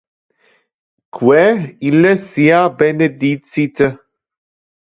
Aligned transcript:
Que 1.17 1.43
illes 1.91 2.25
sia 2.31 2.65
benedicite. 2.81 3.93